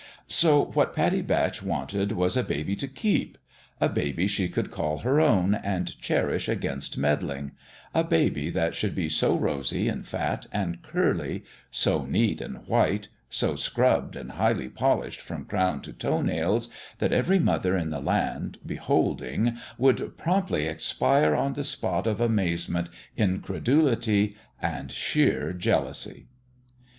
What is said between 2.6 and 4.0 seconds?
to keep a